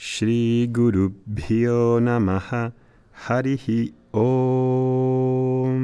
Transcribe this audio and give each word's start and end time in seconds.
Shri 0.00 0.70
Guru 0.70 1.12
Bhyo 1.26 1.98
Namaha 2.00 2.72
Harihi 3.26 3.92
Om. 4.12 5.74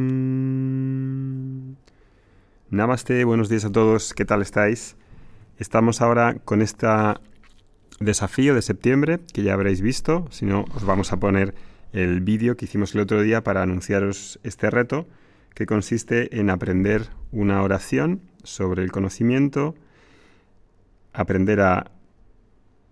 Namaste, 2.71 3.25
buenos 3.25 3.49
días 3.49 3.65
a 3.65 3.73
todos, 3.73 4.15
¿qué 4.15 4.25
tal 4.25 4.41
estáis? 4.41 4.95
Estamos 5.59 6.01
ahora 6.01 6.37
con 6.45 6.63
este 6.63 6.87
desafío 7.99 8.55
de 8.55 8.63
septiembre 8.63 9.19
que 9.33 9.43
ya 9.43 9.53
habréis 9.53 9.81
visto, 9.81 10.29
si 10.31 10.47
no 10.47 10.65
os 10.77 10.85
vamos 10.85 11.13
a 11.13 11.19
poner 11.19 11.57
el 11.93 12.21
vídeo 12.21 12.57
que 12.57 12.67
hicimos 12.67 12.95
el 12.95 13.01
otro 13.01 13.21
día 13.21 13.43
para 13.43 13.63
anunciaros 13.63 14.39
este 14.45 14.71
reto 14.71 15.09
que 15.57 15.67
consiste 15.67 16.39
en 16.39 16.51
aprender 16.51 17.09
una 17.33 17.61
oración 17.65 18.21
sobre 18.45 18.85
el 18.85 18.93
conocimiento, 18.93 19.75
aprender 21.13 21.61
a 21.63 21.91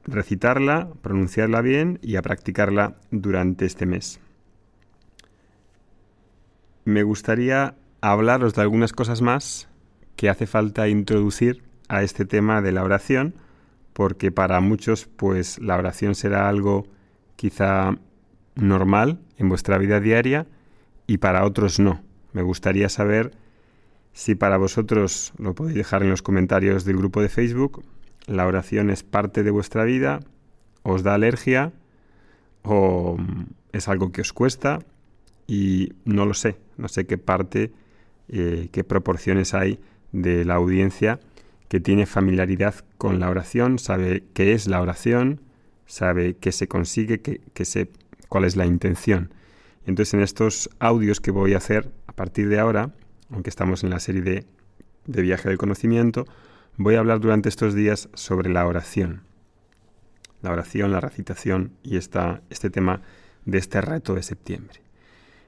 recitarla, 0.05 0.88
pronunciarla 1.02 1.61
bien 1.61 1.98
y 2.02 2.16
a 2.16 2.23
practicarla 2.23 2.97
durante 3.10 3.66
este 3.66 3.87
mes. 3.87 4.20
Me 6.84 7.02
gustaría 7.02 7.77
hablaros 8.01 8.55
de 8.55 8.62
algunas 8.62 8.93
cosas 8.93 9.23
más 9.23 9.69
que 10.16 10.29
hace 10.29 10.46
falta 10.46 10.88
introducir 10.88 11.62
a 11.88 12.02
este 12.02 12.24
tema 12.24 12.62
de 12.62 12.73
la 12.73 12.83
oración, 12.83 13.34
porque 13.93 14.33
para 14.33 14.60
muchos 14.60 15.07
pues 15.07 15.60
la 15.60 15.77
oración 15.77 16.15
será 16.15 16.48
algo 16.48 16.87
quizá 17.37 17.96
normal 18.55 19.21
en 19.38 19.48
vuestra 19.48 19.79
vida 19.79 20.01
diaria 20.01 20.46
y 21.07 21.19
para 21.19 21.45
otros 21.45 21.79
no. 21.79 22.02
Me 22.32 22.43
gustaría 22.43 22.88
saber 22.88 23.32
si 24.12 24.34
para 24.34 24.57
vosotros 24.57 25.32
lo 25.38 25.55
podéis 25.55 25.77
dejar 25.77 26.02
en 26.02 26.10
los 26.10 26.23
comentarios 26.23 26.84
del 26.84 26.96
grupo 26.96 27.23
de 27.23 27.29
Facebook 27.29 27.84
la 28.26 28.46
oración 28.46 28.90
es 28.90 29.02
parte 29.02 29.42
de 29.42 29.50
vuestra 29.50 29.84
vida, 29.84 30.20
os 30.82 31.02
da 31.02 31.15
alergia 31.15 31.73
o 32.62 33.16
es 33.73 33.88
algo 33.88 34.12
que 34.12 34.20
os 34.20 34.32
cuesta 34.32 34.80
y 35.46 35.92
no 36.04 36.26
lo 36.26 36.34
sé, 36.34 36.56
no 36.76 36.88
sé 36.88 37.06
qué 37.06 37.18
parte, 37.18 37.73
eh, 38.29 38.68
qué 38.73 38.84
proporciones 38.84 39.54
hay 39.54 39.80
de 40.12 40.45
la 40.45 40.54
audiencia 40.54 41.20
que 41.68 41.80
tiene 41.80 42.06
familiaridad 42.06 42.74
con 42.98 43.18
la 43.18 43.30
oración, 43.30 43.79
sabe 43.79 44.24
qué 44.34 44.52
es 44.52 44.68
la 44.68 44.80
oración, 44.80 45.40
sabe 45.86 46.36
qué 46.36 46.52
se 46.52 46.68
consigue, 46.68 47.20
qué, 47.20 47.40
qué 47.54 47.88
cuál 48.29 48.45
es 48.45 48.57
la 48.57 48.66
intención. 48.66 49.32
Entonces 49.86 50.14
en 50.14 50.20
estos 50.20 50.70
audios 50.79 51.20
que 51.20 51.30
voy 51.30 51.54
a 51.54 51.59
hacer 51.59 51.90
a 52.07 52.12
partir 52.12 52.48
de 52.48 52.59
ahora, 52.59 52.92
aunque 53.30 53.51
estamos 53.51 53.82
en 53.84 53.90
la 53.90 54.01
serie 54.01 54.23
de, 54.23 54.45
de 55.07 55.23
viaje 55.23 55.48
del 55.48 55.59
conocimiento, 55.59 56.26
voy 56.76 56.95
a 56.95 57.01
hablar 57.01 57.20
durante 57.20 57.48
estos 57.48 57.74
días 57.74 58.09
sobre 58.15 58.51
la 58.51 58.66
oración. 58.66 59.23
La 60.40 60.51
oración, 60.51 60.90
la 60.90 61.01
recitación 61.01 61.73
y 61.82 61.96
esta, 61.96 62.42
este 62.51 62.70
tema 62.70 63.02
de 63.45 63.59
este 63.59 63.80
reto 63.80 64.14
de 64.14 64.22
septiembre. 64.22 64.81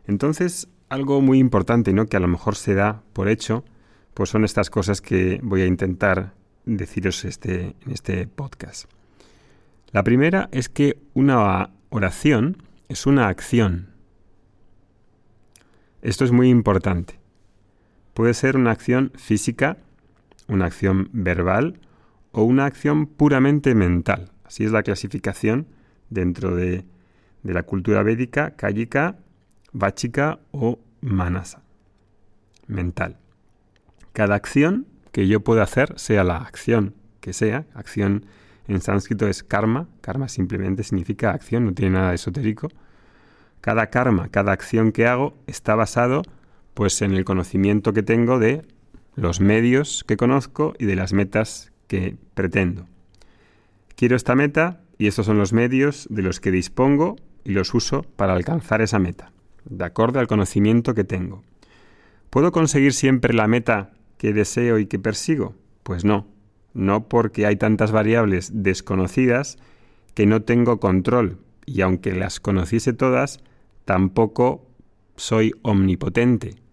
Entonces, 0.07 0.69
algo 0.89 1.21
muy 1.21 1.39
importante, 1.39 1.93
¿no? 1.93 2.07
que 2.07 2.17
a 2.17 2.21
lo 2.21 2.29
mejor 2.29 2.57
se 2.57 2.75
da 2.75 3.03
por 3.13 3.29
hecho, 3.29 3.65
pues 4.15 4.31
son 4.31 4.45
estas 4.45 4.71
cosas 4.71 5.01
que 5.01 5.41
voy 5.43 5.63
a 5.63 5.67
intentar 5.67 6.35
deciros 6.65 7.25
este, 7.25 7.75
en 7.85 7.91
este 7.91 8.27
podcast. 8.27 8.89
La 9.91 10.03
primera 10.03 10.49
es 10.53 10.69
que 10.69 10.99
una 11.15 11.71
oración 11.91 12.63
es 12.89 13.07
una 13.07 13.29
acción. 13.29 13.89
Esto 16.03 16.25
es 16.25 16.33
muy 16.33 16.51
importante. 16.51 17.19
Puede 18.13 18.35
ser 18.35 18.57
una 18.57 18.71
acción 18.71 19.13
física, 19.17 19.79
una 20.49 20.67
acción 20.67 21.09
verbal 21.13 21.81
o 22.33 22.43
una 22.43 22.67
acción 22.67 23.07
puramente 23.07 23.75
mental. 23.75 24.33
Así 24.45 24.65
es 24.65 24.73
la 24.73 24.83
clasificación 24.83 25.67
dentro 26.11 26.55
de, 26.55 26.85
la 27.43 27.63
cultura 27.63 28.03
védica, 28.03 28.57
kayika, 28.57 29.19
vachika 29.73 30.41
o 30.51 30.79
manasa. 31.01 31.63
Mental. 32.67 33.19
Cada 34.13 34.35
acción 34.35 34.87
que 35.13 35.29
yo 35.29 35.41
pueda 35.41 35.63
hacer, 35.63 35.99
sea 35.99 36.25
la 36.25 36.39
acción 36.39 36.95
que 37.21 37.33
sea, 37.33 37.67
acción 37.75 38.27
en 38.67 38.81
sánscrito 38.81 39.29
es 39.29 39.43
karma, 39.43 39.89
karma 40.01 40.29
simplemente 40.29 40.83
significa 40.83 41.31
acción, 41.31 41.67
no 41.67 41.75
tiene 41.75 41.93
nada 41.93 42.15
esotérico. 42.15 42.69
Cada 43.61 43.89
karma, 43.89 44.29
cada 44.29 44.53
acción 44.53 44.93
que 44.93 45.07
hago 45.07 45.37
está 45.47 45.75
basado 45.75 46.23
pues 46.75 47.01
en 47.03 47.13
el 47.13 47.25
conocimiento 47.25 47.93
que 47.93 48.03
tengo 48.03 48.39
de 48.39 48.67
los 49.17 49.41
medios 49.41 50.05
que 50.07 50.17
conozco 50.17 50.75
y 50.79 50.87
de 50.87 50.97
las 50.97 51.13
metas 51.13 51.73
que 51.87 52.17
pretendo. 52.35 52.87
Quiero 53.97 54.17
esta 54.17 54.35
meta 54.35 54.81
y 54.99 55.07
estos 55.07 55.27
son 55.27 55.39
los 55.39 55.53
medios 55.53 56.07
de 56.11 56.23
los 56.23 56.41
que 56.41 56.51
dispongo 56.51 57.17
y 57.45 57.53
los 57.53 57.75
uso 57.75 58.03
para 58.17 58.35
alcanzar 58.35 58.83
esa 58.83 58.99
meta, 58.99 59.33
de 59.65 59.85
acuerdo 59.85 60.19
al 60.19 60.27
conocimiento 60.27 60.95
que 60.95 61.05
tengo. 61.05 61.43
¿Puedo 62.31 62.51
conseguir 62.51 62.93
siempre 62.93 63.35
la 63.35 63.47
meta 63.47 63.93
que 64.19 64.33
deseo 64.33 64.79
y 64.79 64.87
que 64.87 64.99
persigo? 64.99 65.55
Pues 65.83 66.05
no, 66.05 66.27
no 66.73 67.09
porque 67.09 67.47
hay 67.47 67.57
tantas 67.57 67.93
variables 67.93 68.51
desconocidas 68.53 69.59
que 70.15 70.27
no 70.27 70.43
tengo 70.43 70.81
control 70.81 71.39
y 71.67 71.83
aunque 71.83 72.13
las 72.13 72.41
conociese 72.41 72.93
todas, 72.93 73.41
tampoco 73.85 74.67
soy 75.17 75.53
omnipotente 75.63 76.64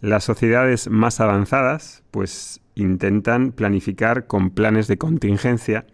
las 0.00 0.24
sociedades 0.24 0.88
más 0.88 1.20
avanzadas 1.20 2.02
pues 2.10 2.60
intentan 2.74 3.52
planificar 3.52 4.26
con 4.26 4.50
planes 4.50 4.86
de 4.86 4.98
contingencia 4.98 5.86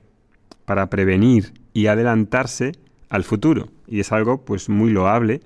para 0.66 0.90
prevenir 0.90 1.54
y 1.72 1.86
adelantarse 1.86 2.72
al 3.08 3.24
futuro 3.24 3.68
y 3.86 4.00
es 4.00 4.12
algo 4.12 4.44
pues 4.44 4.68
muy 4.68 4.90
loable 4.90 5.40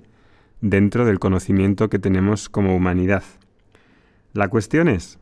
dentro 0.61 1.05
del 1.05 1.19
conocimiento 1.19 1.89
que 1.89 1.99
tenemos 1.99 2.49
como 2.49 2.75
humanidad. 2.75 3.23
La 4.33 4.49
cuestión 4.49 4.89
es, 4.89 5.19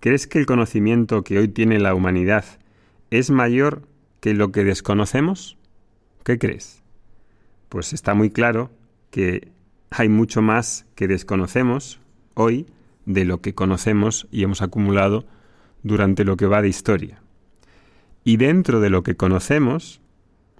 ¿crees 0.00 0.26
que 0.26 0.38
el 0.38 0.46
conocimiento 0.46 1.22
que 1.22 1.38
hoy 1.38 1.48
tiene 1.48 1.78
la 1.78 1.94
humanidad 1.94 2.44
es 3.10 3.30
mayor 3.30 3.82
que 4.20 4.34
lo 4.34 4.52
que 4.52 4.64
desconocemos? 4.64 5.58
¿Qué 6.24 6.38
crees? 6.38 6.82
Pues 7.68 7.92
está 7.92 8.14
muy 8.14 8.30
claro 8.30 8.70
que 9.10 9.52
hay 9.96 10.08
mucho 10.08 10.42
más 10.42 10.86
que 10.96 11.06
desconocemos 11.06 12.00
hoy 12.34 12.66
de 13.06 13.24
lo 13.24 13.40
que 13.40 13.54
conocemos 13.54 14.26
y 14.32 14.42
hemos 14.42 14.60
acumulado 14.60 15.24
durante 15.84 16.24
lo 16.24 16.36
que 16.36 16.46
va 16.46 16.62
de 16.62 16.68
historia. 16.68 17.22
Y 18.24 18.36
dentro 18.36 18.80
de 18.80 18.90
lo 18.90 19.04
que 19.04 19.14
conocemos, 19.14 20.00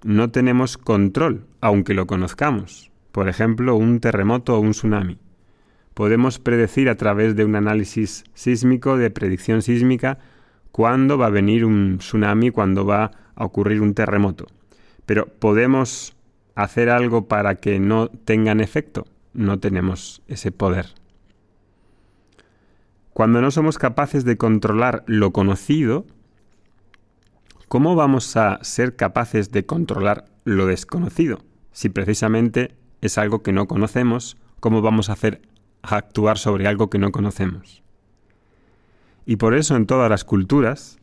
no 0.03 0.31
tenemos 0.31 0.77
control, 0.77 1.45
aunque 1.59 1.93
lo 1.93 2.07
conozcamos. 2.07 2.91
Por 3.11 3.27
ejemplo, 3.27 3.75
un 3.75 3.99
terremoto 3.99 4.55
o 4.55 4.59
un 4.59 4.71
tsunami. 4.71 5.17
Podemos 5.93 6.39
predecir 6.39 6.87
a 6.87 6.95
través 6.95 7.35
de 7.35 7.43
un 7.43 7.55
análisis 7.55 8.23
sísmico, 8.33 8.97
de 8.97 9.09
predicción 9.09 9.61
sísmica, 9.61 10.19
cuándo 10.71 11.17
va 11.17 11.27
a 11.27 11.31
venir 11.31 11.65
un 11.65 11.97
tsunami, 11.97 12.51
cuándo 12.51 12.85
va 12.85 13.11
a 13.35 13.43
ocurrir 13.43 13.81
un 13.81 13.95
terremoto. 13.95 14.45
Pero 15.05 15.25
¿podemos 15.27 16.15
hacer 16.55 16.89
algo 16.89 17.27
para 17.27 17.55
que 17.55 17.79
no 17.81 18.07
tengan 18.07 18.61
efecto? 18.61 19.05
No 19.35 19.59
tenemos 19.59 20.21
ese 20.27 20.51
poder. 20.51 20.87
Cuando 23.13 23.41
no 23.41 23.51
somos 23.51 23.77
capaces 23.77 24.25
de 24.25 24.37
controlar 24.37 25.03
lo 25.07 25.31
conocido, 25.31 26.05
¿cómo 27.67 27.95
vamos 27.95 28.35
a 28.35 28.59
ser 28.63 28.95
capaces 28.95 29.51
de 29.51 29.65
controlar 29.65 30.25
lo 30.43 30.65
desconocido? 30.65 31.39
Si 31.71 31.89
precisamente 31.89 32.75
es 33.01 33.17
algo 33.17 33.41
que 33.41 33.53
no 33.53 33.67
conocemos, 33.67 34.37
¿cómo 34.59 34.81
vamos 34.81 35.09
a 35.09 35.13
hacer 35.13 35.41
a 35.81 35.95
actuar 35.95 36.37
sobre 36.37 36.67
algo 36.67 36.89
que 36.89 36.97
no 36.97 37.11
conocemos? 37.11 37.83
Y 39.25 39.37
por 39.37 39.55
eso 39.55 39.75
en 39.75 39.85
todas 39.85 40.09
las 40.09 40.23
culturas 40.23 40.99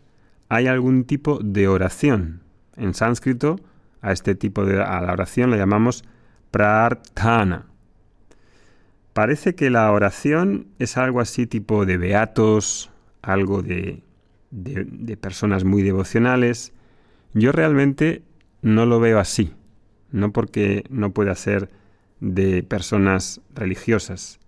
hay 0.49 0.67
algún 0.67 1.05
tipo 1.05 1.39
de 1.43 1.67
oración. 1.67 2.43
En 2.77 2.93
sánscrito, 2.95 3.57
a 4.03 4.13
este 4.13 4.35
tipo 4.35 4.67
de 4.67 4.83
a 4.83 5.01
la 5.01 5.13
oración 5.13 5.51
la 5.51 5.57
llamamos 5.57 6.05
prarthana. 6.51 7.72
Parece 9.13 9.55
que 9.55 9.71
la 9.71 9.91
oración 9.93 10.69
es 10.79 10.97
algo 10.97 11.21
así 11.21 11.47
tipo 11.47 11.85
de 11.85 11.99
beatos, 11.99 12.91
algo 13.21 13.63
de, 13.63 14.03
de, 14.51 15.17
personas 15.17 15.65
muy 15.65 15.83
devocionales. 15.83 16.73
Yo 17.35 17.53
realmente 17.53 18.23
no 18.63 18.87
lo 18.87 19.01
veo 19.01 19.19
así, 19.19 19.53
no 20.11 20.33
porque 20.33 20.85
no 20.89 21.13
pueda 21.13 21.35
ser 21.35 21.71
de 22.21 22.63
personas 22.63 23.41
religiosas. 23.55 24.41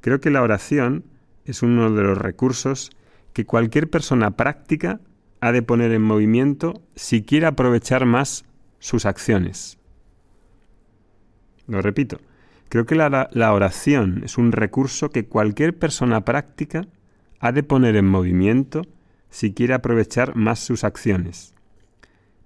Creo 0.00 0.20
que 0.20 0.30
la 0.30 0.42
oración 0.42 1.04
es 1.44 1.62
uno 1.62 1.90
de 1.90 2.02
los 2.02 2.18
recursos 2.18 2.90
que 3.32 3.44
cualquier 3.44 3.88
persona 3.88 4.32
práctica 4.32 5.00
ha 5.40 5.52
de 5.52 5.62
poner 5.62 5.92
en 5.92 6.02
movimiento 6.02 6.82
si 6.94 7.22
quiere 7.22 7.46
aprovechar 7.46 8.06
más 8.06 8.44
sus 8.78 9.06
acciones. 9.06 9.78
Lo 11.66 11.82
repito, 11.82 12.18
Creo 12.68 12.84
que 12.84 12.96
la, 12.96 13.52
oración 13.52 14.22
es 14.24 14.38
un 14.38 14.52
recurso 14.52 15.10
que 15.10 15.26
cualquier 15.26 15.78
persona 15.78 16.24
práctica 16.24 16.86
ha 17.38 17.52
de 17.52 17.62
poner 17.62 17.96
en 17.96 18.06
movimiento 18.06 18.82
si 19.30 19.52
quiere 19.52 19.74
aprovechar 19.74 20.34
más 20.34 20.58
sus 20.58 20.82
acciones. 20.82 21.54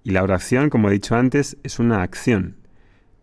Y 0.03 0.11
la 0.11 0.23
oración, 0.23 0.69
como 0.69 0.89
he 0.89 0.93
dicho 0.93 1.15
antes, 1.15 1.57
es 1.63 1.79
una 1.79 2.03
acción. 2.03 2.55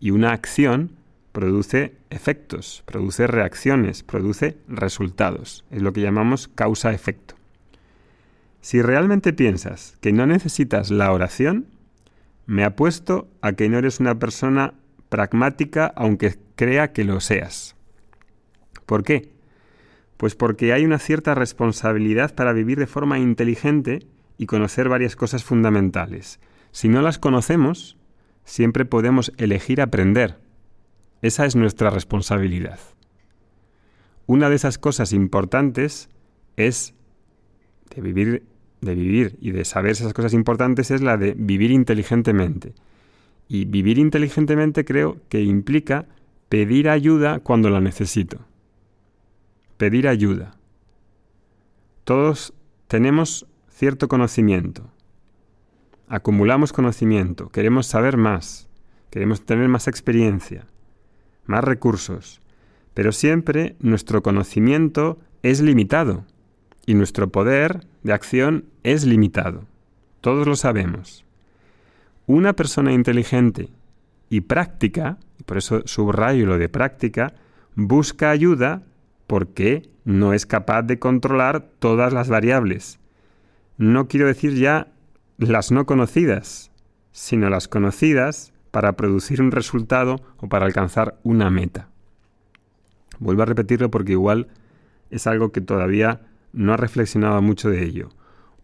Y 0.00 0.10
una 0.10 0.32
acción 0.32 0.92
produce 1.32 1.94
efectos, 2.10 2.82
produce 2.84 3.26
reacciones, 3.26 4.02
produce 4.02 4.56
resultados. 4.68 5.64
Es 5.70 5.82
lo 5.82 5.92
que 5.92 6.00
llamamos 6.00 6.48
causa-efecto. 6.48 7.34
Si 8.60 8.82
realmente 8.82 9.32
piensas 9.32 9.96
que 10.00 10.12
no 10.12 10.26
necesitas 10.26 10.90
la 10.90 11.12
oración, 11.12 11.66
me 12.46 12.64
apuesto 12.64 13.28
a 13.40 13.52
que 13.52 13.68
no 13.68 13.78
eres 13.78 14.00
una 14.00 14.18
persona 14.18 14.74
pragmática 15.08 15.92
aunque 15.94 16.36
crea 16.58 16.92
que 16.92 17.04
lo 17.04 17.20
seas. 17.20 17.76
¿Por 18.84 19.04
qué? 19.04 19.30
Pues 20.16 20.34
porque 20.34 20.72
hay 20.72 20.84
una 20.84 20.98
cierta 20.98 21.36
responsabilidad 21.36 22.34
para 22.34 22.52
vivir 22.52 22.80
de 22.80 22.88
forma 22.88 23.20
inteligente 23.20 24.00
y 24.38 24.46
conocer 24.46 24.88
varias 24.88 25.14
cosas 25.14 25.44
fundamentales. 25.44 26.40
Si 26.72 26.88
no 26.88 27.00
las 27.00 27.20
conocemos, 27.20 27.96
siempre 28.44 28.84
podemos 28.84 29.32
elegir 29.36 29.80
aprender. 29.80 30.40
Esa 31.22 31.46
es 31.46 31.54
nuestra 31.54 31.90
responsabilidad. 31.90 32.80
Una 34.26 34.50
de 34.50 34.56
esas 34.56 34.78
cosas 34.78 35.12
importantes 35.12 36.08
es 36.56 36.92
de 37.94 38.02
vivir, 38.02 38.42
de 38.80 38.96
vivir 38.96 39.38
y 39.40 39.52
de 39.52 39.64
saber 39.64 39.92
esas 39.92 40.12
cosas 40.12 40.34
importantes 40.34 40.90
es 40.90 41.02
la 41.02 41.16
de 41.16 41.34
vivir 41.34 41.70
inteligentemente. 41.70 42.74
Y 43.46 43.64
vivir 43.64 43.98
inteligentemente 43.98 44.84
creo 44.84 45.18
que 45.28 45.40
implica 45.42 46.06
pedir 46.48 46.88
ayuda 46.88 47.40
cuando 47.40 47.70
la 47.70 47.80
necesito. 47.80 48.38
Pedir 49.76 50.08
ayuda. 50.08 50.56
Todos 52.04 52.54
tenemos 52.86 53.46
cierto 53.68 54.08
conocimiento. 54.08 54.90
Acumulamos 56.08 56.72
conocimiento, 56.72 57.50
queremos 57.50 57.86
saber 57.86 58.16
más, 58.16 58.68
queremos 59.10 59.44
tener 59.44 59.68
más 59.68 59.88
experiencia, 59.88 60.66
más 61.44 61.62
recursos, 61.62 62.40
pero 62.94 63.12
siempre 63.12 63.76
nuestro 63.80 64.22
conocimiento 64.22 65.18
es 65.42 65.60
limitado 65.60 66.24
y 66.86 66.94
nuestro 66.94 67.30
poder 67.30 67.86
de 68.02 68.14
acción 68.14 68.64
es 68.84 69.04
limitado. 69.04 69.66
Todos 70.22 70.46
lo 70.46 70.56
sabemos. 70.56 71.26
Una 72.26 72.54
persona 72.54 72.92
inteligente 72.92 73.68
y 74.30 74.40
práctica, 74.40 75.18
por 75.48 75.56
eso 75.56 75.80
subrayo 75.86 76.44
lo 76.44 76.58
de 76.58 76.68
práctica, 76.68 77.32
busca 77.74 78.28
ayuda 78.28 78.82
porque 79.26 79.88
no 80.04 80.34
es 80.34 80.44
capaz 80.44 80.82
de 80.82 80.98
controlar 80.98 81.70
todas 81.78 82.12
las 82.12 82.28
variables. 82.28 83.00
No 83.78 84.08
quiero 84.08 84.26
decir 84.26 84.56
ya 84.56 84.88
las 85.38 85.72
no 85.72 85.86
conocidas, 85.86 86.70
sino 87.12 87.48
las 87.48 87.66
conocidas 87.66 88.52
para 88.70 88.92
producir 88.92 89.40
un 89.40 89.50
resultado 89.50 90.20
o 90.36 90.50
para 90.50 90.66
alcanzar 90.66 91.18
una 91.22 91.48
meta. 91.48 91.88
Vuelvo 93.18 93.40
a 93.40 93.46
repetirlo 93.46 93.90
porque 93.90 94.12
igual 94.12 94.48
es 95.08 95.26
algo 95.26 95.50
que 95.50 95.62
todavía 95.62 96.26
no 96.52 96.74
ha 96.74 96.76
reflexionado 96.76 97.40
mucho 97.40 97.70
de 97.70 97.84
ello. 97.84 98.10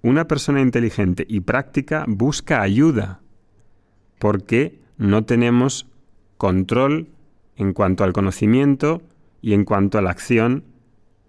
Una 0.03 0.29
persona 0.29 0.61
inteligente 0.61 1.25
y 1.27 1.41
práctica 1.41 2.05
busca 2.07 2.61
ayuda 2.61 3.23
porque 4.19 4.83
no 4.99 5.25
tenemos 5.25 5.89
control 6.37 7.09
en 7.57 7.73
cuanto 7.73 8.05
al 8.05 8.13
conocimiento 8.13 9.03
y 9.41 9.55
en 9.55 9.65
cuanto 9.65 9.99
a 9.99 10.03
la 10.03 10.11
acción. 10.11 10.65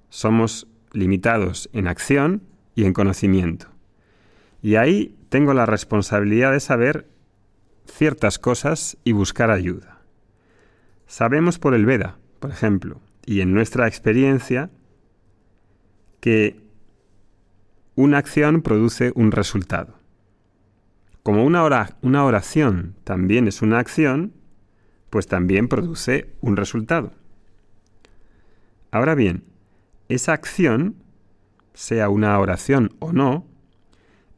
Somos 0.09 0.67
limitados 0.91 1.69
en 1.73 1.87
acción 1.87 2.41
y 2.75 2.85
en 2.85 2.93
conocimiento. 2.93 3.67
Y 4.61 4.75
ahí 4.75 5.15
tengo 5.29 5.53
la 5.53 5.65
responsabilidad 5.65 6.51
de 6.51 6.59
saber 6.59 7.07
ciertas 7.85 8.39
cosas 8.39 8.97
y 9.03 9.11
buscar 9.11 9.51
ayuda. 9.51 9.99
Sabemos 11.07 11.59
por 11.59 11.75
el 11.75 11.85
Veda, 11.85 12.17
por 12.39 12.51
ejemplo, 12.51 12.99
y 13.25 13.41
en 13.41 13.53
nuestra 13.53 13.87
experiencia, 13.87 14.69
que 16.19 16.59
una 17.95 18.17
acción 18.17 18.61
produce 18.61 19.11
un 19.15 19.31
resultado. 19.31 19.99
Como 21.23 21.43
una, 21.43 21.63
oración 21.63 22.95
también 23.03 23.47
es 23.47 23.61
una 23.61 23.79
acción, 23.79 24.33
pues 25.15 25.27
también 25.27 25.69
produce 25.69 26.29
un 26.41 26.57
resultado. 26.57 27.13
Ahora 28.91 29.15
bien, 29.15 29.45
esa 30.09 30.33
acción, 30.33 30.97
sea 31.73 32.09
una 32.09 32.37
oración 32.37 32.93
o 32.99 33.13
no, 33.13 33.45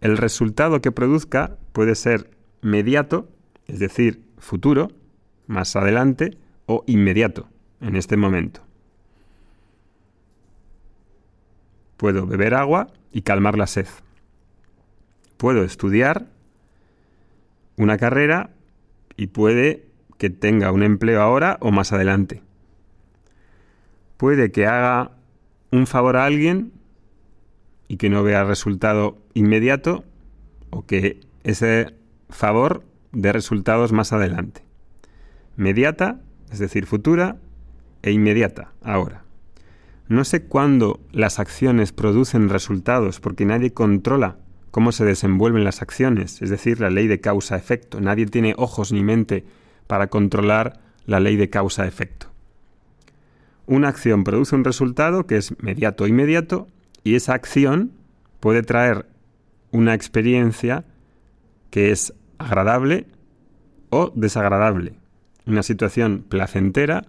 el 0.01 0.18
resultado 0.18 0.79
que 0.79 0.91
produzca 0.91 1.57
puede 1.74 1.95
ser 1.95 2.29
mediato, 2.62 3.27
es 3.65 3.79
decir, 3.79 4.21
futuro, 4.38 4.91
más 5.47 5.75
adelante, 5.75 6.38
o 6.68 6.83
inmediato, 6.85 7.50
en 7.81 7.95
este 7.95 8.15
momento. 8.15 8.62
Puedo 11.97 12.27
beber 12.27 12.53
agua 12.53 12.94
y 13.12 13.24
calmar 13.24 13.57
la 13.57 13.65
sed. 13.65 13.88
Puedo 15.38 15.63
estudiar 15.63 16.27
una 17.77 17.97
carrera 17.97 18.51
y 19.15 19.25
puede 19.25 19.87
que 20.18 20.30
tenga 20.30 20.72
un 20.72 20.84
empleo 20.84 21.22
ahora 21.22 21.58
o 21.62 21.72
más 21.72 21.94
adelante. 21.94 22.42
Puede 24.18 24.52
que 24.52 24.66
haga 24.66 25.12
un 25.72 25.88
favor 25.88 26.18
a 26.18 26.25
alguien 26.25 26.72
y 27.88 27.98
que 27.98 28.10
no 28.10 28.24
vea 28.24 28.44
resultado 28.44 29.18
inmediato 29.34 30.04
o 30.69 30.86
que 30.86 31.22
ese 31.44 31.94
favor 32.30 32.84
dé 33.12 33.31
resultados 33.31 33.92
más 33.92 34.12
adelante. 34.14 34.64
Mediata, 35.56 36.20
es 36.52 36.60
decir, 36.60 36.86
futura, 36.86 37.38
e 38.04 38.12
inmediata, 38.12 38.74
ahora. 38.84 39.24
No 40.08 40.24
sé 40.24 40.44
cuándo 40.44 41.00
las 41.12 41.40
acciones 41.40 41.92
producen 41.92 42.50
resultados 42.50 43.20
porque 43.20 43.46
nadie 43.46 43.74
controla 43.74 44.38
cómo 44.72 44.92
se 44.92 45.04
desenvuelven 45.04 45.63
las 45.63 45.81
acciones, 45.81 46.42
es 46.42 46.50
decir, 46.50 46.80
la 46.80 46.90
ley 46.90 47.08
de 47.08 47.20
causa-efecto. 47.20 48.00
Nadie 48.00 48.25
tiene 48.28 48.54
ojos 48.58 48.92
ni 48.94 49.04
mente 49.04 49.44
para 49.88 50.07
controlar 50.07 50.80
la 51.06 51.19
ley 51.19 51.36
de 51.38 51.50
causa-efecto. 51.50 52.28
Una 53.66 53.89
acción 53.89 54.24
produce 54.24 54.56
un 54.56 54.63
resultado 54.63 55.25
que 55.25 55.38
es 55.38 55.62
mediato 55.62 56.04
o 56.04 56.07
inmediato 56.07 56.68
y 57.04 57.16
esa 57.16 57.34
acción 57.34 57.92
puede 58.39 58.62
traer 58.62 59.07
una 59.72 59.94
experiencia 59.94 60.86
que 61.70 61.91
es 61.91 62.13
agradable 62.38 63.08
o 63.89 64.12
desagradable, 64.15 64.94
una 65.46 65.63
situación 65.63 66.25
placentera 66.27 67.06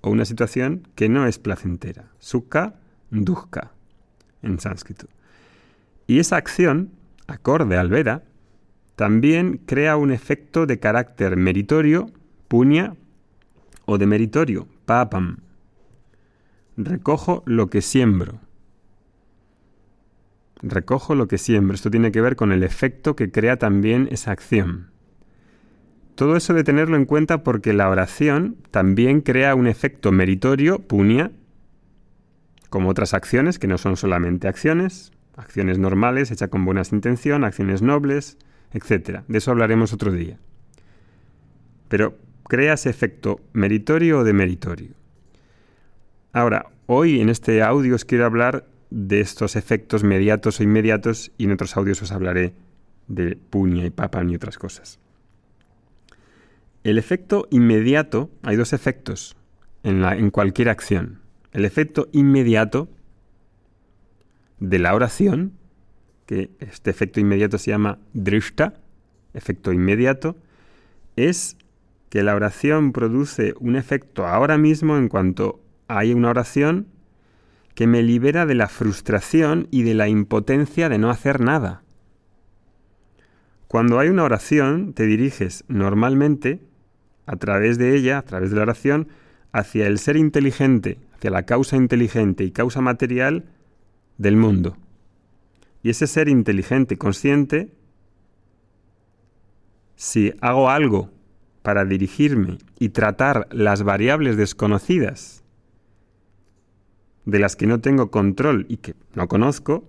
o 0.00 0.10
una 0.10 0.24
situación 0.24 0.88
que 0.94 1.08
no 1.08 1.26
es 1.26 1.38
placentera. 1.38 2.10
Sukha, 2.18 2.74
dukkha, 3.10 3.72
en 4.42 4.58
sánscrito. 4.58 5.06
Y 6.06 6.18
esa 6.18 6.36
acción, 6.36 6.90
acorde 7.26 7.76
al 7.76 7.88
Veda, 7.88 8.22
también 8.96 9.58
crea 9.64 9.96
un 9.96 10.10
efecto 10.10 10.66
de 10.66 10.78
carácter 10.78 11.36
meritorio, 11.36 12.10
punya, 12.50 12.96
o 13.86 13.96
de 13.96 14.06
meritorio, 14.06 14.66
papam. 14.84 15.36
Recojo 16.76 17.44
lo 17.46 17.70
que 17.70 17.80
siembro. 17.80 18.40
Recojo 20.60 21.14
lo 21.14 21.28
que 21.28 21.38
siembro. 21.38 21.76
Esto 21.76 21.92
tiene 21.92 22.10
que 22.10 22.20
ver 22.20 22.34
con 22.34 22.50
el 22.50 22.64
efecto 22.64 23.14
que 23.14 23.30
crea 23.30 23.56
también 23.56 24.08
esa 24.10 24.32
acción. 24.32 24.90
Todo 26.16 26.34
eso 26.36 26.52
de 26.52 26.64
tenerlo 26.64 26.96
en 26.96 27.04
cuenta 27.04 27.44
porque 27.44 27.72
la 27.72 27.88
oración 27.88 28.56
también 28.72 29.20
crea 29.20 29.54
un 29.54 29.68
efecto 29.68 30.10
meritorio, 30.10 30.80
punia, 30.80 31.30
como 32.68 32.88
otras 32.88 33.14
acciones 33.14 33.60
que 33.60 33.68
no 33.68 33.78
son 33.78 33.96
solamente 33.96 34.48
acciones, 34.48 35.12
acciones 35.36 35.78
normales 35.78 36.32
hechas 36.32 36.48
con 36.48 36.64
buenas 36.64 36.92
intenciones, 36.92 37.46
acciones 37.46 37.80
nobles, 37.80 38.38
etc. 38.72 39.20
De 39.28 39.38
eso 39.38 39.52
hablaremos 39.52 39.92
otro 39.92 40.10
día. 40.10 40.36
Pero 41.88 42.18
crea 42.50 42.74
ese 42.74 42.90
efecto 42.90 43.40
meritorio 43.52 44.18
o 44.18 44.24
demeritorio. 44.24 44.90
Ahora, 46.32 46.66
hoy 46.86 47.20
en 47.20 47.28
este 47.28 47.62
audio 47.62 47.94
os 47.94 48.04
quiero 48.04 48.26
hablar 48.26 48.66
de 48.90 49.20
estos 49.20 49.54
efectos 49.54 50.02
mediatos 50.02 50.58
o 50.58 50.64
inmediatos 50.64 51.30
y 51.38 51.44
en 51.44 51.52
otros 51.52 51.76
audios 51.76 52.02
os 52.02 52.10
hablaré 52.10 52.52
de 53.06 53.36
puña 53.36 53.86
y 53.86 53.90
papa 53.90 54.24
y 54.24 54.34
otras 54.34 54.58
cosas. 54.58 54.98
El 56.82 56.98
efecto 56.98 57.46
inmediato, 57.52 58.30
hay 58.42 58.56
dos 58.56 58.72
efectos 58.72 59.36
en, 59.84 60.02
en 60.02 60.30
cualquier 60.30 60.70
acción. 60.70 61.20
El 61.52 61.64
efecto 61.64 62.08
inmediato 62.10 62.88
de 64.58 64.80
la 64.80 64.92
oración, 64.92 65.52
que 66.26 66.50
este 66.58 66.90
efecto 66.90 67.20
inmediato 67.20 67.58
se 67.58 67.70
llama 67.70 68.00
drishta, 68.12 68.74
efecto 69.34 69.72
inmediato, 69.72 70.36
es 71.14 71.56
que 72.10 72.24
la 72.24 72.34
oración 72.34 72.92
produce 72.92 73.54
un 73.60 73.76
efecto 73.76 74.26
ahora 74.26 74.58
mismo 74.58 74.98
en 74.98 75.08
cuanto 75.08 75.62
hay 75.86 76.12
una 76.12 76.30
oración 76.30 76.88
que 77.74 77.86
me 77.86 78.02
libera 78.02 78.46
de 78.46 78.56
la 78.56 78.68
frustración 78.68 79.68
y 79.70 79.84
de 79.84 79.94
la 79.94 80.08
impotencia 80.08 80.88
de 80.88 80.98
no 80.98 81.08
hacer 81.08 81.40
nada. 81.40 81.82
Cuando 83.68 84.00
hay 84.00 84.08
una 84.08 84.24
oración, 84.24 84.92
te 84.92 85.06
diriges 85.06 85.64
normalmente 85.68 86.60
a 87.26 87.36
través 87.36 87.78
de 87.78 87.94
ella, 87.96 88.18
a 88.18 88.22
través 88.22 88.50
de 88.50 88.56
la 88.56 88.62
oración, 88.62 89.08
hacia 89.52 89.86
el 89.86 90.00
ser 90.00 90.16
inteligente, 90.16 90.98
hacia 91.14 91.30
la 91.30 91.44
causa 91.44 91.76
inteligente 91.76 92.42
y 92.42 92.50
causa 92.50 92.80
material 92.80 93.44
del 94.18 94.36
mundo. 94.36 94.76
Y 95.84 95.90
ese 95.90 96.08
ser 96.08 96.28
inteligente, 96.28 96.98
consciente, 96.98 97.72
si 99.94 100.34
hago 100.40 100.68
algo 100.68 101.10
para 101.70 101.84
dirigirme 101.84 102.58
y 102.80 102.88
tratar 102.88 103.46
las 103.52 103.84
variables 103.84 104.36
desconocidas 104.36 105.44
de 107.24 107.38
las 107.38 107.54
que 107.54 107.68
no 107.68 107.80
tengo 107.80 108.10
control 108.10 108.66
y 108.68 108.78
que 108.78 108.96
no 109.14 109.28
conozco, 109.28 109.88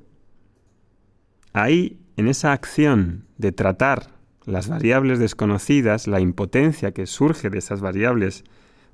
ahí 1.54 2.00
en 2.18 2.28
esa 2.28 2.52
acción 2.52 3.26
de 3.40 3.52
tratar 3.52 4.12
las 4.46 4.70
variables 4.70 5.18
desconocidas, 5.18 6.06
la 6.06 6.20
impotencia 6.20 6.92
que 6.92 7.08
surge 7.08 7.50
de 7.50 7.58
esas 7.58 7.82
variables 7.82 8.44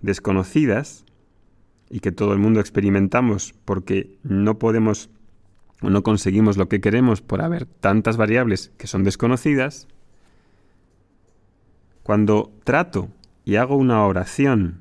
desconocidas 0.01 1.03
y 1.89 1.99
que 1.99 2.13
todo 2.13 2.31
el 2.31 2.39
mundo 2.39 2.61
experimentamos 2.61 3.53
porque 3.65 4.17
no 4.23 4.59
podemos 4.59 5.09
o 5.81 5.89
no 5.89 6.03
conseguimos 6.03 6.55
lo 6.55 6.69
que 6.69 6.79
queremos 6.79 7.19
por 7.19 7.41
haber 7.41 7.65
tantas 7.65 8.15
variables 8.15 8.71
que 8.77 8.87
son 8.87 9.03
desconocidas, 9.03 9.89
cuando 12.07 12.53
trato 12.63 13.09
y 13.43 13.57
hago 13.57 13.75
una 13.75 14.05
oración, 14.05 14.79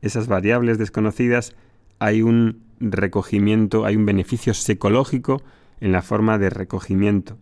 esas 0.00 0.28
variables 0.28 0.78
desconocidas, 0.78 1.56
hay 1.98 2.22
un 2.22 2.62
recogimiento, 2.78 3.84
hay 3.84 3.96
un 3.96 4.06
beneficio 4.06 4.54
psicológico 4.54 5.42
en 5.80 5.90
la 5.90 6.02
forma 6.02 6.38
de 6.38 6.50
recogimiento. 6.50 7.36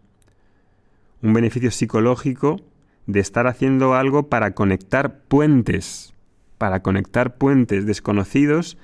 Un 1.21 1.35
beneficio 1.35 1.71
psicológico 1.71 2.63
de 3.07 3.21
estar 3.21 3.47
haciendo 3.47 3.93
algo 3.93 4.31
para 4.31 4.55
conectar 4.55 5.19
puentes, 5.29 6.15
para 6.57 6.81
conectar 6.81 7.37
puentes 7.37 7.85
desconocidos 7.85 8.79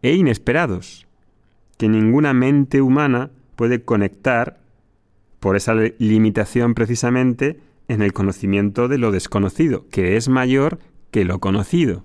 e 0.00 0.14
inesperados, 0.14 1.06
que 1.76 1.90
ninguna 1.90 2.32
mente 2.32 2.80
humana 2.80 3.28
puede 3.54 3.82
conectar 3.82 4.60
por 5.40 5.56
esa 5.56 5.74
limitación 5.74 6.72
precisamente 6.72 7.60
en 7.90 8.02
el 8.02 8.12
conocimiento 8.12 8.86
de 8.86 8.98
lo 8.98 9.10
desconocido, 9.10 9.88
que 9.90 10.16
es 10.16 10.28
mayor 10.28 10.78
que 11.10 11.24
lo 11.24 11.40
conocido. 11.40 12.04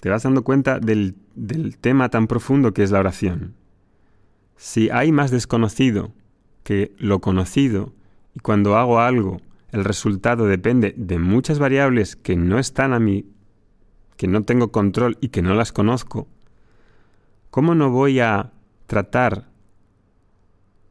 Te 0.00 0.08
vas 0.08 0.22
dando 0.22 0.44
cuenta 0.44 0.78
del, 0.78 1.16
del 1.34 1.78
tema 1.78 2.10
tan 2.10 2.28
profundo 2.28 2.72
que 2.72 2.84
es 2.84 2.92
la 2.92 3.00
oración. 3.00 3.54
Si 4.56 4.88
hay 4.90 5.10
más 5.10 5.32
desconocido 5.32 6.12
que 6.62 6.94
lo 6.96 7.20
conocido, 7.20 7.92
y 8.36 8.38
cuando 8.38 8.76
hago 8.76 9.00
algo, 9.00 9.40
el 9.72 9.82
resultado 9.82 10.46
depende 10.46 10.94
de 10.96 11.18
muchas 11.18 11.58
variables 11.58 12.14
que 12.14 12.36
no 12.36 12.60
están 12.60 12.92
a 12.92 13.00
mí, 13.00 13.26
que 14.16 14.28
no 14.28 14.44
tengo 14.44 14.70
control 14.70 15.18
y 15.20 15.30
que 15.30 15.42
no 15.42 15.54
las 15.54 15.72
conozco, 15.72 16.28
¿cómo 17.50 17.74
no 17.74 17.90
voy 17.90 18.20
a 18.20 18.52
tratar 18.86 19.51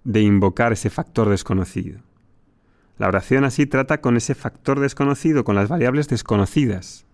de 0.04 0.22
invocar 0.22 0.74
ese 0.74 0.90
factor 0.90 1.30
desconocido. 1.30 2.00
La 2.98 3.08
oración 3.08 3.44
así 3.46 3.66
trata 3.66 4.02
con 4.02 4.18
ese 4.18 4.36
factor 4.36 4.80
desconocido, 4.80 5.44
con 5.44 5.56
las 5.56 5.70
variables 5.70 6.08
desconocidas. 6.08 7.06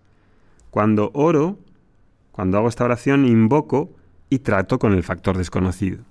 Cuando 0.70 1.10
oro, 1.14 1.58
cuando 2.32 2.58
hago 2.58 2.68
esta 2.68 2.84
oración, 2.84 3.26
invoco 3.26 3.90
y 4.30 4.40
trato 4.40 4.78
con 4.78 4.92
el 4.92 5.02
factor 5.02 5.38
desconocido. 5.38 6.04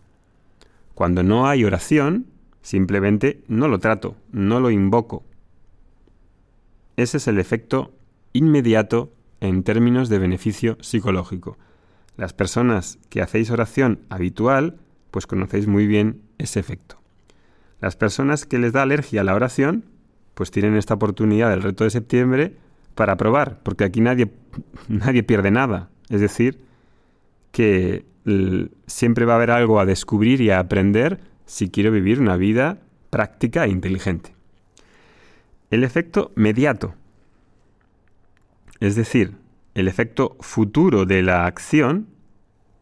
Cuando 0.95 1.21
no 1.21 1.47
hay 1.47 1.63
oración, 1.63 2.25
simplemente 2.61 3.43
no 3.47 3.67
lo 3.67 3.79
trato, 3.79 4.15
no 4.31 4.59
lo 4.59 4.71
invoco. 4.71 5.23
Ese 6.95 7.17
es 7.17 7.27
el 7.27 7.39
efecto 7.39 7.93
inmediato 8.33 9.13
en 9.39 9.61
términos 9.63 10.09
de 10.09 10.17
beneficio 10.17 10.77
psicológico. 10.81 11.57
Las 12.17 12.33
personas 12.33 12.97
que 13.09 13.21
hacéis 13.21 13.51
oración 13.51 13.99
habitual, 14.09 14.79
pues 15.11 15.27
conocéis 15.27 15.67
muy 15.67 15.85
bien 15.85 16.23
ese 16.37 16.59
efecto. 16.59 16.97
Las 17.79 17.95
personas 17.95 18.45
que 18.45 18.59
les 18.59 18.73
da 18.73 18.81
alergia 18.83 19.21
a 19.21 19.23
la 19.23 19.35
oración, 19.35 19.85
pues 20.33 20.51
tienen 20.51 20.75
esta 20.75 20.95
oportunidad 20.95 21.49
del 21.49 21.63
reto 21.63 21.83
de 21.83 21.89
septiembre 21.89 22.53
para 22.95 23.17
probar, 23.17 23.59
porque 23.63 23.83
aquí 23.83 24.01
nadie, 24.01 24.31
nadie 24.87 25.23
pierde 25.23 25.51
nada. 25.51 25.89
Es 26.09 26.21
decir, 26.21 26.59
que 27.51 28.05
siempre 28.87 29.25
va 29.25 29.33
a 29.33 29.35
haber 29.37 29.51
algo 29.51 29.79
a 29.79 29.85
descubrir 29.85 30.41
y 30.41 30.49
a 30.49 30.59
aprender 30.59 31.19
si 31.45 31.69
quiero 31.69 31.91
vivir 31.91 32.19
una 32.19 32.35
vida 32.35 32.79
práctica 33.09 33.65
e 33.65 33.69
inteligente. 33.69 34.35
El 35.69 35.83
efecto 35.83 36.31
mediato, 36.35 36.93
es 38.79 38.95
decir, 38.95 39.35
el 39.73 39.87
efecto 39.87 40.37
futuro 40.39 41.05
de 41.05 41.23
la 41.23 41.45
acción, 41.45 42.07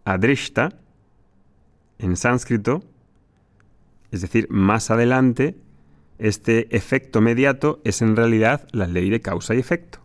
adrishta, 0.03 0.69
en 1.99 2.15
sánscrito, 2.15 2.83
es 4.11 4.21
decir, 4.21 4.47
más 4.49 4.91
adelante, 4.91 5.55
este 6.17 6.75
efecto 6.75 7.21
mediato 7.21 7.81
es 7.83 8.01
en 8.01 8.15
realidad 8.15 8.67
la 8.71 8.87
ley 8.87 9.09
de 9.09 9.21
causa 9.21 9.55
y 9.55 9.59
efecto. 9.59 9.99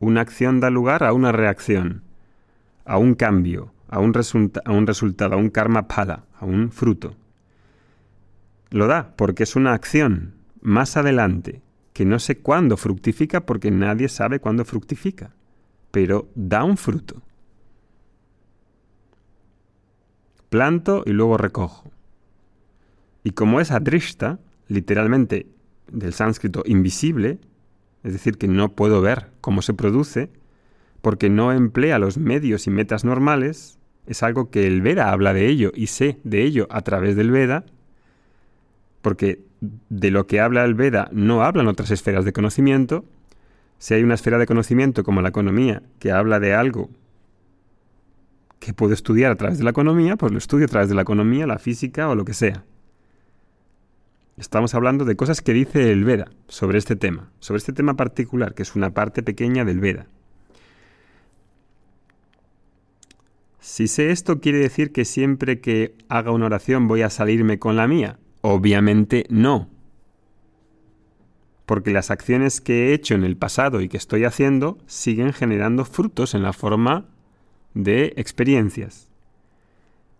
Una 0.00 0.22
acción 0.22 0.60
da 0.60 0.70
lugar 0.70 1.04
a 1.04 1.12
una 1.12 1.32
reacción, 1.32 2.02
a 2.84 2.98
un 2.98 3.14
cambio, 3.14 3.72
a 3.88 3.98
un, 4.00 4.12
a 4.64 4.72
un 4.72 4.86
resultado, 4.86 5.34
a 5.34 5.38
un 5.38 5.50
karma 5.50 5.86
pala, 5.86 6.24
a 6.38 6.44
un 6.44 6.70
fruto. 6.72 7.14
Lo 8.70 8.86
da 8.86 9.14
porque 9.16 9.42
es 9.42 9.54
una 9.54 9.74
acción 9.74 10.34
más 10.62 10.96
adelante, 10.96 11.60
que 11.92 12.04
no 12.06 12.18
sé 12.18 12.38
cuándo 12.38 12.76
fructifica 12.76 13.44
porque 13.44 13.70
nadie 13.70 14.08
sabe 14.08 14.40
cuándo 14.40 14.64
fructifica, 14.64 15.34
pero 15.90 16.28
da 16.34 16.64
un 16.64 16.78
fruto. 16.78 17.20
Planto 20.48 21.02
y 21.06 21.10
luego 21.10 21.36
recojo. 21.36 21.90
Y 23.24 23.30
como 23.30 23.60
es 23.60 23.70
adrishta, 23.70 24.38
literalmente 24.68 25.46
del 25.90 26.12
sánscrito 26.12 26.62
invisible, 26.66 27.38
es 28.02 28.12
decir, 28.12 28.38
que 28.38 28.48
no 28.48 28.72
puedo 28.72 29.00
ver 29.00 29.28
cómo 29.40 29.62
se 29.62 29.74
produce, 29.74 30.30
porque 31.00 31.30
no 31.30 31.52
emplea 31.52 31.98
los 31.98 32.18
medios 32.18 32.66
y 32.66 32.70
metas 32.70 33.04
normales, 33.04 33.78
es 34.06 34.22
algo 34.22 34.50
que 34.50 34.66
el 34.66 34.82
Veda 34.82 35.12
habla 35.12 35.32
de 35.32 35.46
ello 35.48 35.72
y 35.74 35.88
sé 35.88 36.18
de 36.24 36.42
ello 36.42 36.66
a 36.70 36.82
través 36.82 37.16
del 37.16 37.30
Veda, 37.30 37.64
porque 39.00 39.44
de 39.60 40.10
lo 40.10 40.26
que 40.26 40.40
habla 40.40 40.64
el 40.64 40.74
Veda 40.74 41.08
no 41.12 41.42
hablan 41.42 41.68
otras 41.68 41.90
esferas 41.90 42.24
de 42.24 42.32
conocimiento. 42.32 43.04
Si 43.78 43.94
hay 43.94 44.02
una 44.02 44.14
esfera 44.14 44.38
de 44.38 44.46
conocimiento 44.46 45.04
como 45.04 45.22
la 45.22 45.28
economía 45.28 45.82
que 45.98 46.12
habla 46.12 46.40
de 46.40 46.54
algo 46.54 46.90
que 48.58 48.72
puedo 48.72 48.94
estudiar 48.94 49.32
a 49.32 49.36
través 49.36 49.58
de 49.58 49.64
la 49.64 49.70
economía, 49.70 50.16
pues 50.16 50.30
lo 50.30 50.38
estudio 50.38 50.66
a 50.66 50.68
través 50.68 50.88
de 50.88 50.94
la 50.94 51.02
economía, 51.02 51.46
la 51.46 51.58
física 51.58 52.08
o 52.08 52.14
lo 52.14 52.24
que 52.24 52.32
sea. 52.32 52.64
Estamos 54.38 54.74
hablando 54.74 55.04
de 55.04 55.14
cosas 55.14 55.42
que 55.42 55.52
dice 55.52 55.92
el 55.92 56.04
Veda 56.04 56.30
sobre 56.48 56.78
este 56.78 56.96
tema, 56.96 57.30
sobre 57.38 57.58
este 57.58 57.72
tema 57.72 57.94
particular, 57.94 58.54
que 58.54 58.62
es 58.62 58.74
una 58.74 58.94
parte 58.94 59.22
pequeña 59.22 59.64
del 59.64 59.78
Veda. 59.78 60.06
Si 63.60 63.86
sé 63.88 64.10
esto, 64.10 64.40
¿quiere 64.40 64.58
decir 64.58 64.90
que 64.90 65.04
siempre 65.04 65.60
que 65.60 65.94
haga 66.08 66.32
una 66.32 66.46
oración 66.46 66.88
voy 66.88 67.02
a 67.02 67.10
salirme 67.10 67.58
con 67.58 67.76
la 67.76 67.86
mía? 67.86 68.18
Obviamente 68.40 69.26
no. 69.28 69.68
Porque 71.66 71.92
las 71.92 72.10
acciones 72.10 72.60
que 72.60 72.88
he 72.88 72.94
hecho 72.94 73.14
en 73.14 73.24
el 73.24 73.36
pasado 73.36 73.82
y 73.82 73.88
que 73.88 73.98
estoy 73.98 74.24
haciendo 74.24 74.78
siguen 74.86 75.32
generando 75.32 75.84
frutos 75.84 76.34
en 76.34 76.42
la 76.42 76.52
forma 76.52 77.04
de 77.74 78.14
experiencias. 78.16 79.08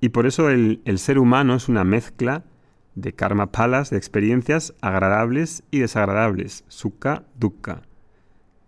Y 0.00 0.11
por 0.11 0.26
eso 0.26 0.50
el, 0.50 0.83
el 0.85 0.99
ser 0.99 1.19
humano 1.19 1.54
es 1.54 1.69
una 1.69 1.83
mezcla 1.83 2.45
de 2.94 3.12
karma 3.12 3.52
palas, 3.52 3.90
de 3.90 3.96
experiencias 3.96 4.75
agradables 4.80 5.62
y 5.70 5.80
desagradables, 5.80 6.64
sukha, 6.68 7.25
dukkha, 7.38 7.82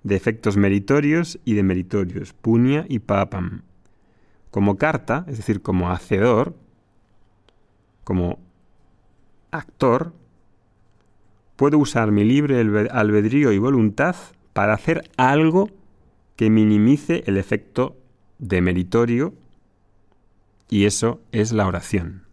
de 0.03 0.17
efectos 0.17 0.57
meritorios 0.57 1.39
y 1.45 1.55
demeritorios, 1.55 2.33
punya 2.33 2.87
y 2.89 3.01
papam. 3.01 3.63
Como 4.51 4.77
carta, 4.77 5.25
es 5.29 5.37
decir, 5.37 5.63
como 5.63 5.91
hacedor, 5.91 6.55
como 8.05 8.39
actor, 9.51 10.13
puedo 11.57 11.79
usar 11.79 12.11
mi 12.11 12.25
libre 12.25 12.61
albedrío 12.91 13.53
y 13.53 13.59
voluntad 13.59 14.17
para 14.53 14.75
hacer 14.75 15.11
algo 15.17 15.71
que 16.37 16.51
minimice 16.51 17.25
el 17.27 17.37
efecto 17.37 17.97
demeritorio 18.39 19.35
y 20.69 20.87
eso 20.87 21.21
es 21.31 21.53
la 21.53 21.67
oración 21.67 22.25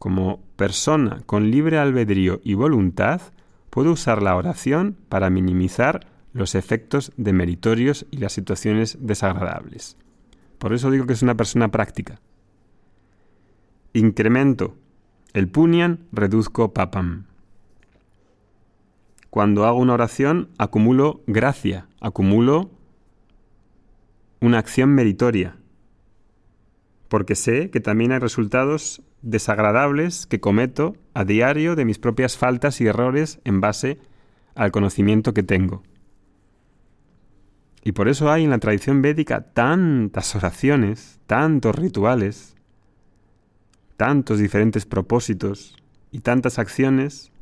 como 0.00 0.40
persona 0.56 1.20
con 1.26 1.50
libre 1.50 1.76
albedrío 1.76 2.40
y 2.42 2.54
voluntad, 2.54 3.20
puedo 3.68 3.92
usar 3.92 4.22
la 4.22 4.34
oración 4.34 4.96
para 5.10 5.28
minimizar 5.28 6.06
los 6.32 6.54
efectos 6.54 7.12
demeritorios 7.18 8.06
y 8.10 8.16
las 8.16 8.32
situaciones 8.32 8.96
desagradables. 9.02 9.98
Por 10.56 10.72
eso 10.72 10.90
digo 10.90 11.04
que 11.04 11.12
es 11.12 11.22
una 11.22 11.36
persona 11.36 11.70
práctica. 11.70 12.18
Incremento 13.92 14.74
El 15.34 15.50
punyan 15.50 16.06
reduzco 16.12 16.72
papam. 16.72 17.26
Cuando 19.28 19.66
hago 19.66 19.80
una 19.80 19.92
oración, 19.92 20.48
acumulo 20.56 21.20
gracia, 21.26 21.88
acumulo 22.00 22.70
una 24.40 24.58
acción 24.58 24.94
meritoria, 24.94 25.59
porque 27.10 27.34
sé 27.34 27.70
que 27.70 27.80
también 27.80 28.12
hay 28.12 28.20
resultados 28.20 29.02
desagradables 29.20 30.26
que 30.26 30.38
cometo 30.38 30.94
a 31.12 31.24
diario 31.24 31.74
de 31.74 31.84
mis 31.84 31.98
propias 31.98 32.38
faltas 32.38 32.80
y 32.80 32.86
errores 32.86 33.40
en 33.44 33.60
base 33.60 33.98
al 34.54 34.70
conocimiento 34.70 35.34
que 35.34 35.42
tengo. 35.42 35.82
Y 37.82 37.92
por 37.92 38.08
eso 38.08 38.30
hay 38.30 38.44
en 38.44 38.50
la 38.50 38.58
tradición 38.58 39.02
védica 39.02 39.40
tantas 39.40 40.36
oraciones, 40.36 41.18
tantos 41.26 41.74
rituales, 41.74 42.54
tantos 43.96 44.38
diferentes 44.38 44.86
propósitos 44.86 45.76
y 46.12 46.20
tantas 46.20 46.60
acciones 46.60 47.32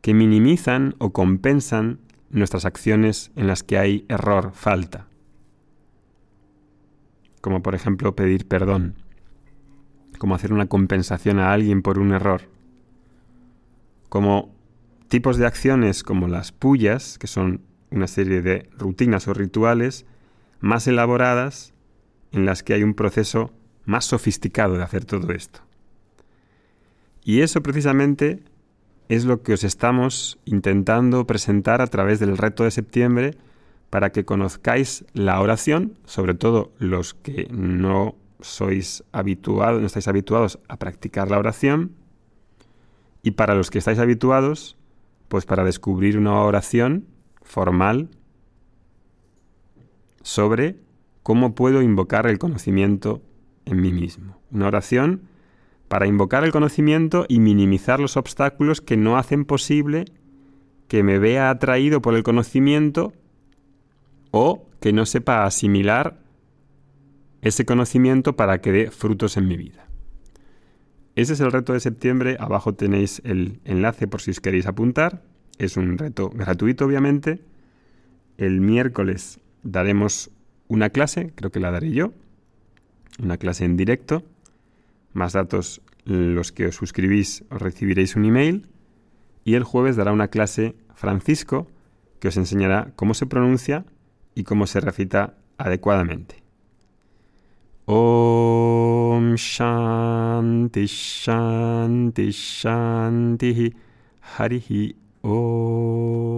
que 0.00 0.12
minimizan 0.12 0.96
o 0.98 1.12
compensan 1.12 2.00
nuestras 2.30 2.64
acciones 2.64 3.30
en 3.36 3.46
las 3.46 3.62
que 3.62 3.78
hay 3.78 4.04
error, 4.08 4.50
falta. 4.54 5.06
Como 7.44 7.62
por 7.62 7.74
ejemplo 7.74 8.16
pedir 8.16 8.48
perdón, 8.48 8.94
como 10.16 10.34
hacer 10.34 10.50
una 10.50 10.64
compensación 10.64 11.38
a 11.38 11.52
alguien 11.52 11.82
por 11.82 11.98
un 11.98 12.14
error, 12.14 12.48
como 14.08 14.54
tipos 15.08 15.36
de 15.36 15.44
acciones 15.44 16.02
como 16.04 16.26
las 16.26 16.52
pullas, 16.52 17.18
que 17.18 17.26
son 17.26 17.60
una 17.90 18.06
serie 18.06 18.40
de 18.40 18.70
rutinas 18.78 19.28
o 19.28 19.34
rituales 19.34 20.06
más 20.60 20.86
elaboradas 20.86 21.74
en 22.32 22.46
las 22.46 22.62
que 22.62 22.72
hay 22.72 22.82
un 22.82 22.94
proceso 22.94 23.52
más 23.84 24.06
sofisticado 24.06 24.78
de 24.78 24.82
hacer 24.82 25.04
todo 25.04 25.30
esto. 25.30 25.60
Y 27.24 27.42
eso 27.42 27.62
precisamente 27.62 28.42
es 29.10 29.26
lo 29.26 29.42
que 29.42 29.52
os 29.52 29.64
estamos 29.64 30.38
intentando 30.46 31.26
presentar 31.26 31.82
a 31.82 31.88
través 31.88 32.20
del 32.20 32.38
reto 32.38 32.64
de 32.64 32.70
septiembre 32.70 33.36
para 33.94 34.10
que 34.10 34.24
conozcáis 34.24 35.04
la 35.12 35.40
oración, 35.40 35.96
sobre 36.04 36.34
todo 36.34 36.72
los 36.80 37.14
que 37.14 37.46
no 37.52 38.16
sois 38.40 39.04
habituados, 39.12 39.80
no 39.80 39.86
estáis 39.86 40.08
habituados 40.08 40.58
a 40.66 40.78
practicar 40.80 41.30
la 41.30 41.38
oración, 41.38 41.92
y 43.22 43.30
para 43.30 43.54
los 43.54 43.70
que 43.70 43.78
estáis 43.78 44.00
habituados, 44.00 44.76
pues 45.28 45.46
para 45.46 45.62
descubrir 45.62 46.18
una 46.18 46.40
oración 46.40 47.06
formal 47.42 48.08
sobre 50.22 50.80
cómo 51.22 51.54
puedo 51.54 51.80
invocar 51.80 52.26
el 52.26 52.40
conocimiento 52.40 53.22
en 53.64 53.80
mí 53.80 53.92
mismo. 53.92 54.40
Una 54.50 54.66
oración 54.66 55.28
para 55.86 56.08
invocar 56.08 56.42
el 56.42 56.50
conocimiento 56.50 57.26
y 57.28 57.38
minimizar 57.38 58.00
los 58.00 58.16
obstáculos 58.16 58.80
que 58.80 58.96
no 58.96 59.18
hacen 59.18 59.44
posible 59.44 60.06
que 60.88 61.04
me 61.04 61.20
vea 61.20 61.48
atraído 61.48 62.02
por 62.02 62.16
el 62.16 62.24
conocimiento 62.24 63.12
o 64.36 64.66
que 64.80 64.92
no 64.92 65.06
sepa 65.06 65.44
asimilar 65.44 66.18
ese 67.40 67.64
conocimiento 67.64 68.34
para 68.34 68.60
que 68.60 68.72
dé 68.72 68.90
frutos 68.90 69.36
en 69.36 69.46
mi 69.46 69.56
vida. 69.56 69.86
Ese 71.14 71.34
es 71.34 71.40
el 71.40 71.52
reto 71.52 71.72
de 71.72 71.78
septiembre. 71.78 72.36
Abajo 72.40 72.74
tenéis 72.74 73.22
el 73.24 73.60
enlace 73.64 74.08
por 74.08 74.20
si 74.20 74.32
os 74.32 74.40
queréis 74.40 74.66
apuntar. 74.66 75.22
Es 75.58 75.76
un 75.76 75.98
reto 75.98 76.30
gratuito, 76.30 76.84
obviamente. 76.84 77.42
El 78.36 78.60
miércoles 78.60 79.38
daremos 79.62 80.32
una 80.66 80.90
clase, 80.90 81.32
creo 81.36 81.52
que 81.52 81.60
la 81.60 81.70
daré 81.70 81.92
yo, 81.92 82.12
una 83.22 83.36
clase 83.36 83.64
en 83.64 83.76
directo. 83.76 84.24
Más 85.12 85.34
datos, 85.34 85.80
los 86.06 86.50
que 86.50 86.66
os 86.66 86.74
suscribís 86.74 87.44
os 87.50 87.62
recibiréis 87.62 88.16
un 88.16 88.24
email. 88.24 88.66
Y 89.44 89.54
el 89.54 89.62
jueves 89.62 89.94
dará 89.94 90.10
una 90.10 90.26
clase 90.26 90.74
Francisco 90.96 91.68
que 92.18 92.26
os 92.26 92.36
enseñará 92.36 92.90
cómo 92.96 93.14
se 93.14 93.26
pronuncia 93.26 93.84
y 94.34 94.44
cómo 94.44 94.66
se 94.66 94.80
recita 94.80 95.34
adecuadamente. 95.58 96.42
Om 97.86 99.34
Shanti 99.34 100.86
Shanti 100.86 102.30
Shanti 102.30 103.74
Harihi 104.36 104.96
Om. 105.22 106.33